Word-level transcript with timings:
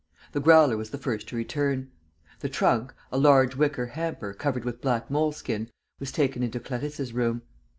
The 0.31 0.39
Growler 0.39 0.77
was 0.77 0.89
the 0.89 0.97
first 0.97 1.29
to 1.29 1.35
return. 1.35 1.91
The 2.39 2.49
trunk, 2.49 2.91
a 3.11 3.19
large 3.19 3.55
wicker 3.55 3.85
hamper 3.85 4.33
covered 4.33 4.65
with 4.65 4.81
black 4.81 5.11
moleskin, 5.11 5.69
was 5.99 6.11
taken 6.11 6.41
into 6.41 6.59
Clarisse's 6.59 7.13
room. 7.13 7.43